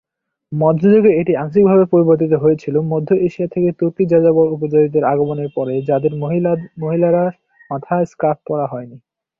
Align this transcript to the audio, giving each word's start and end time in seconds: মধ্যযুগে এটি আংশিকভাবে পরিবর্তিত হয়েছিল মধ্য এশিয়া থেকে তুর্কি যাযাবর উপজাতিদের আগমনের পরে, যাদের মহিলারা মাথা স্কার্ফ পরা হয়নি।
মধ্যযুগে 0.51 1.11
এটি 1.21 1.33
আংশিকভাবে 1.35 1.85
পরিবর্তিত 1.93 2.33
হয়েছিল 2.43 2.75
মধ্য 2.91 3.09
এশিয়া 3.27 3.47
থেকে 3.47 3.69
তুর্কি 3.79 4.03
যাযাবর 4.11 4.47
উপজাতিদের 4.55 5.03
আগমনের 5.03 5.49
পরে, 5.55 5.73
যাদের 5.89 6.13
মহিলারা 6.81 7.23
মাথা 7.71 7.95
স্কার্ফ 8.11 8.39
পরা 8.47 8.65
হয়নি। 8.67 8.97